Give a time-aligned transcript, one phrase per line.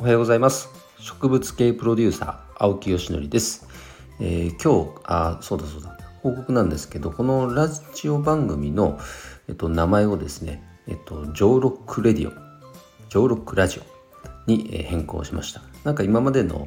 [0.00, 0.70] おはようございます。
[0.98, 3.68] 植物系プロデューサー青木よしのりです、
[4.18, 5.94] えー、今日あそうだそうだ。
[6.22, 8.98] 報告なんですけどこのラジオ番組の、
[9.46, 15.60] えっと、名前をですねえっとジョーロックレディオジョーロックラジオに、え変更しました。
[15.84, 16.66] なんか今までの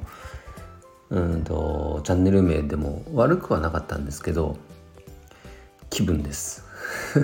[1.09, 4.57] うんとチャンネル名でも悪くはなかったんですけど
[5.89, 6.65] 気分です。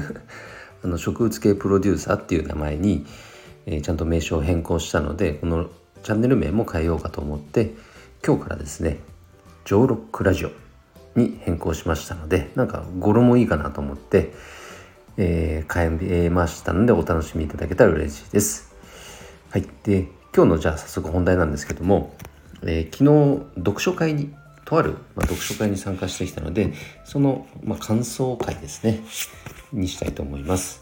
[0.83, 3.05] あの植物系プロデューサーっていう名前に、
[3.67, 5.69] えー、ちゃんと名称を変更したのでこの
[6.03, 7.73] チャンネル名も変えようかと思って
[8.25, 8.99] 今日からですね
[9.65, 10.51] 「ジョーロックラジオ」
[11.15, 14.33] に変更しましたのでなんか語呂もいいかなと思って、
[15.17, 18.73] えー、変えましたのでお楽しみいただけたら嬉しいです。
[19.51, 22.13] はい、で今日のじゃあ早速本題なんですけども、
[22.63, 24.33] えー、昨日読書会に
[24.65, 26.73] とある、まあ、読書会に参加してきたので
[27.03, 29.03] その、まあ、感想会ですね
[29.73, 30.81] にしたいと思います。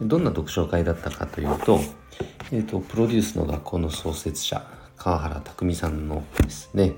[0.00, 1.80] どんな読書会だったかというと、
[2.52, 6.92] えーと、プロデュースの学校の創設者川原拓さんのですね、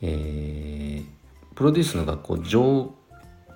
[0.00, 2.94] えー、プロデュースの学校上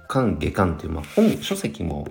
[0.09, 2.09] 巻下巻という、まあ、本書籍も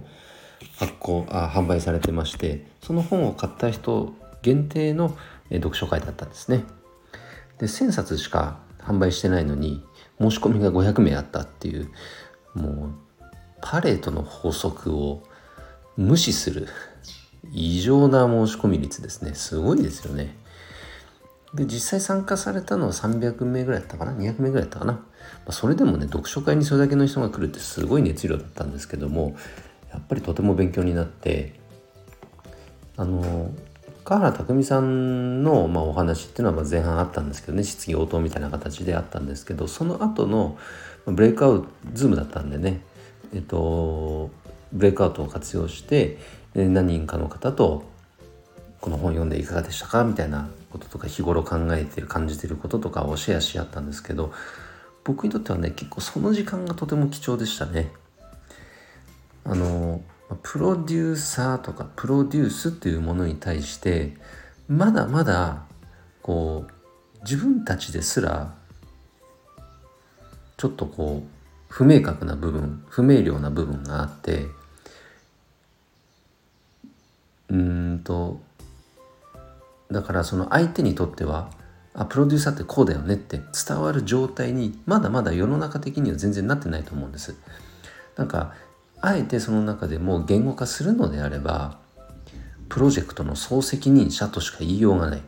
[0.78, 5.18] 発行あ販売されてましてその本を買った人限定の
[5.52, 6.64] 読書会だったんですね。
[7.58, 9.84] で1000冊しか販売してないのに
[10.20, 11.90] 申し込みが500名あったっていう
[12.54, 12.92] もう
[13.62, 15.24] パレートの法則を
[15.98, 16.68] 無視する
[17.52, 19.34] 異常な申し込み率ですね。
[19.36, 20.36] すごいですよね。
[21.54, 25.02] で実際参加されたのは300名ぐらいだったかな？200名ぐらいだったかな、ま
[25.48, 29.36] あ、それでもね読書会にそれだけの人が来るってすごい熱量だったんですけども
[29.92, 31.54] やっぱりとても勉強になって
[32.98, 33.52] あの
[34.04, 40.58] 川原拓さんの、まあ、お話っていうのはま前半あったんですけどね質疑応答みたいな形であったんですけどその後の
[41.06, 42.82] ブレイクアウトズームだったんでね
[43.34, 44.30] えっと
[44.74, 46.20] ブレイクアウトを活用して
[46.66, 47.84] 何人かの方と
[48.82, 54.34] この本読んでいかがでしたかみたいなこととか日頃考えてる感じてることとかをシェアし合ったんですけど
[55.04, 57.92] 僕にとってはね結構その時間がとても貴重でしたね。
[59.46, 60.02] あの
[60.44, 64.18] プロデューサーとかプロデュースっていうものに対して
[64.68, 65.64] まだまだ
[66.22, 68.54] こう自分たちですら
[70.58, 71.30] ちょっとこう
[71.70, 74.48] 不明確な部分不明瞭な部分があって
[77.50, 78.42] うんと
[79.92, 81.50] だからその相手にとっては
[81.94, 87.36] あプロデューサーってこうだよねって伝わる状態にまだまだ世の中的には全然なってないと思うんです。
[88.16, 88.54] なんか
[89.02, 91.78] あえてその中でも言語化するのであれば
[92.70, 95.22] プロジェクトの総責任者としか言いようがない。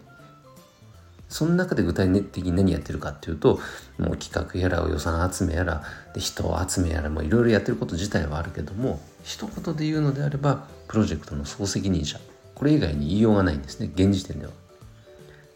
[1.30, 3.60] その中で具体的に何やってるかっていうと
[4.00, 12.20] もう企画やら予算集めやらで人集めやらもいろいろやってること自体はあるけども一言で言うのであればプロジェクトの総責任者
[12.56, 14.52] これ以外に言いようがないんですね現時点では。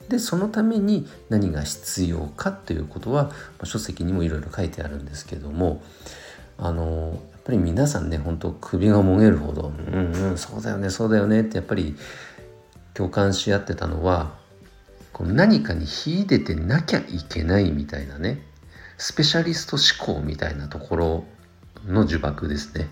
[0.10, 5.82] でそのために何が必要かということは、まあ、書籍にもいろいろ書いてあるんですけども
[6.58, 11.96] あのやっぱり皆さんね本当首がもげるほど「うんうんそうだよねそうだよね」ってやっぱり
[12.94, 14.43] 共感し合ってたのは
[15.14, 18.42] こう何かに秀でてなきゃいけないみたいなね
[18.98, 21.26] スペシャリスト思考みたいなところ
[21.88, 22.90] の呪縛ですね。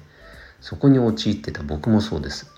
[0.59, 2.51] そこに陥ってた僕もそうです。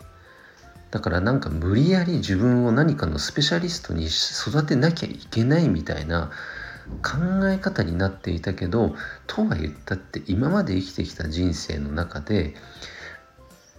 [0.92, 6.30] だからなんか無理やり自分を何かのスペシャリストに育てなきゃいけないみたいな
[7.02, 12.54] 考え方になっていたけどとは言ったって今まで生きてきた人生の中で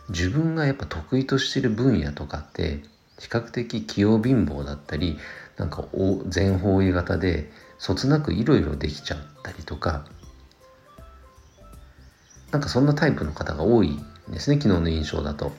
[0.09, 2.83] 自分がやっぱ得意としてる分野とかって
[3.19, 5.19] 比較的器用貧乏だったり
[5.57, 5.85] なんか
[6.27, 10.05] 全方位型でそつなくいろいろできちゃったりとか
[12.51, 13.99] なんかそんなタイプの方が多いん
[14.33, 15.53] ですね昨日の印象だと。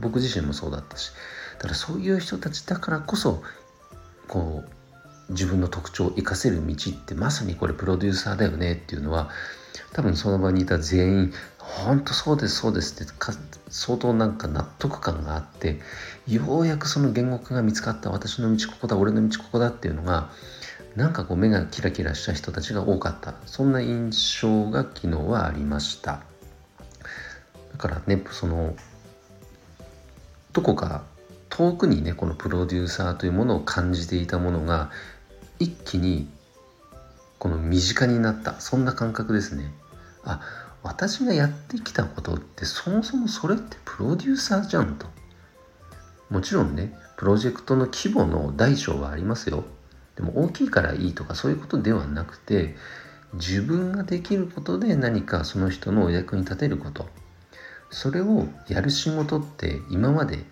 [0.00, 1.10] 僕自身もそうだったし。
[1.58, 3.42] だからそういう人たちだからこそ
[4.28, 4.70] こう
[5.30, 9.30] 自分の特徴を生かせる道ってまさにこれプロデューサーだよねっていうのは
[9.92, 13.12] 多分その場にいた全員本当そうですそうですって
[13.68, 15.80] 相当なんか納得感があって
[16.26, 20.30] ようやくその言語化が見つかった私の道ここだ俺の道ここだっていうのが
[20.98, 23.34] なんかこう目がキラキラした人たちが多かった。
[23.46, 26.22] そんな印象が昨日はありました。
[27.72, 28.74] だからねその
[30.52, 31.04] どこか
[31.50, 34.90] 遠くにねこのプロデューサーというものを感じていたものが
[35.58, 36.28] 一気に
[37.38, 39.72] この身近になったそんな感覚ですね。
[40.24, 40.40] あ
[40.82, 45.06] 私がやってきたことってそもそもそれってプロデューサーじゃんと。
[46.30, 49.64] もちろんねプロジェクトの規模の大小はありますよ。
[50.16, 52.76] でも大きいからいいとかそういうことではなくて
[53.34, 57.08] 自分ができることで何かその人のお役に立てること。
[57.90, 60.44] それをやる仕事って今まで、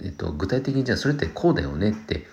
[0.00, 2.26] えっと、具体的にじゃあそれってこうだよねって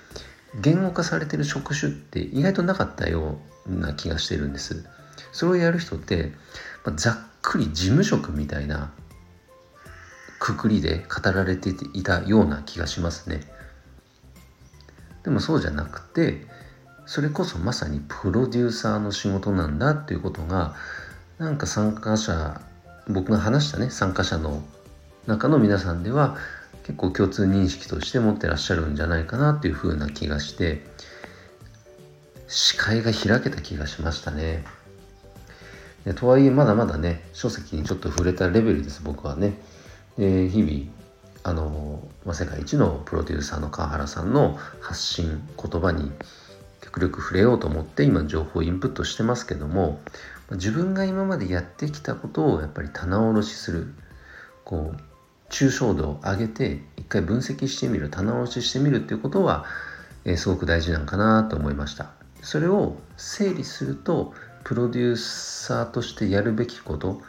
[0.62, 4.86] 言語化されてる職種って意外となかったような気がしてるんです。
[5.32, 6.32] それをやる人って、
[6.84, 8.92] まあ、ざっくり事務職みたいな
[10.40, 13.42] くくりで語られていたような気がしますね。
[15.24, 16.46] でもそうじゃなくて
[17.08, 20.76] それこそまさにプロデューサーの仕事なんだっていうことが
[21.40, 22.62] なんか参加者
[23.08, 24.64] 僕が話したね参加者の
[25.28, 26.38] 中の皆さんでは
[26.86, 30.86] 結構共通認識として持ってらっしゃるんじゃないかなっていう風な気がして
[32.48, 34.64] 視界が開けた気がしましたね。
[36.06, 39.56] でとはいえまだまだね書籍にちょっと触れたレベルです僕はね。
[40.16, 40.92] で日々
[41.42, 46.12] あの、ま、世界一のプロデューサーの川原さんの発信言葉に
[46.82, 50.00] 極力触れようと思って今情報をインプットしてますけども
[50.52, 53.94] 自分が今までやってきたことをやっぱり棚卸しする
[54.64, 55.15] こう
[55.50, 59.66] 抽象度を上げて一回分析してみる棚卸ししてみるっていうことは、
[60.26, 62.12] え、すごく大事なんかなと思いました。
[62.42, 64.34] それを整理すると
[64.64, 67.22] プロデューサーとしてやるべきこと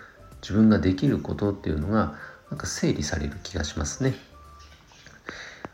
[0.42, 2.14] 自分ができることっていうのが
[2.50, 4.14] なんか整理される気がしますね。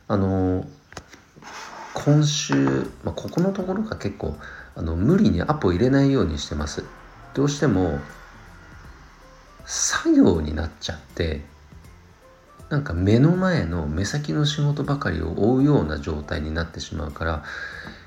[0.08, 0.66] あの
[1.94, 2.54] 今週、
[3.04, 4.36] まあ、ここのところが結構
[4.74, 6.84] あの無理にアポ入れないようにしてます。
[7.34, 7.98] どうしても
[9.64, 11.44] 作業になっちゃって
[12.72, 17.44] なんか目の前の目先の仕事ばかりを追うような状態になってしまうから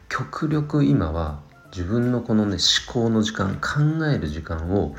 [0.09, 1.39] 極力今は
[1.71, 2.57] 自分のこのね
[2.87, 4.95] 思考の時間考える時間を、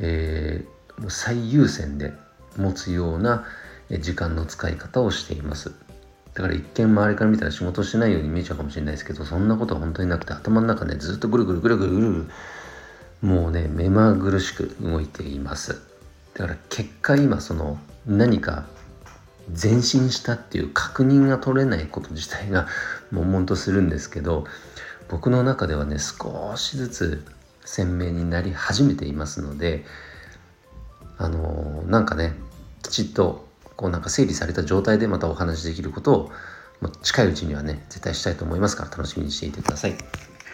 [0.00, 2.12] えー、もう最優先で
[2.56, 3.44] 持つような
[3.88, 5.72] 時間の使い方をしています。
[6.34, 12.26] だから一見周りから見たら仕事してないように見えちゃうかもしれないですけどそんなことは本当になくて頭の中ねずっとぐるぐるぐるぐるぐる
[13.22, 15.80] もうね目まぐるしく動いています。
[16.34, 18.66] だから結果今その何か
[19.50, 22.66] 前進したっていう確認が取れないこと自体が
[23.10, 24.46] 悶々とするんですけど
[25.08, 27.24] 僕の中ではね少しずつ
[27.64, 29.84] 鮮明になり始めていますので
[31.18, 32.34] あのー、なんかね
[32.82, 33.46] きちっと
[33.76, 36.32] こうなんか整理された状態でまたお話しできることを
[37.02, 39.96] 近いうちにはね絶対したいと思いますから楽しみにしていてください。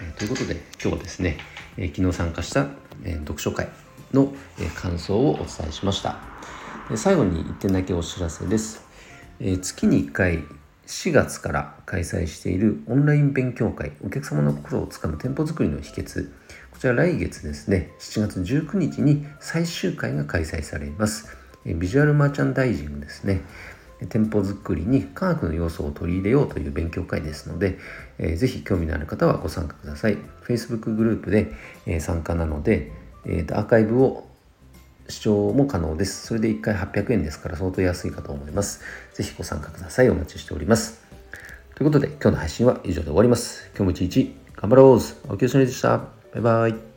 [0.03, 1.39] え、ということで今日はですね、
[1.77, 2.69] えー、昨日参加した、
[3.05, 3.69] え読書会
[4.13, 6.19] の、え感想をお伝えしました。
[6.97, 8.83] 最後に1点だけお知らせです。
[9.39, 10.45] え月に1回
[10.87, 16.31] 4月から開催しているオンライン勉強会お客様の心をつかむ店舗作りの秘訣。
[16.73, 21.37] こちら来月ですね7月19日に最終回が開催されます。
[21.65, 23.43] ビジュアルマーチャンダイジングですね。
[24.09, 27.79] 店舗作りに科学の要素を取り入れようという勉強会ですので、
[28.19, 30.17] えー、ぜひ興味のある方はご参加ください。
[30.47, 31.53] Facebook グループで、
[31.87, 32.93] え、参加なので、
[33.27, 34.30] えーとアーカイブを
[35.11, 36.27] 視聴も可能です。
[36.27, 38.81] それで1回800円ですから相当安いかと思います。
[39.15, 40.11] ぜひご参加ください。
[40.11, 41.01] お待ちしております。
[41.75, 43.71] ということで今日の配信は以上で終わります。
[43.77, 45.99] 今日も一日頑張ろう青木よしのりでした。
[45.99, 46.05] バ
[46.37, 46.90] イバイ。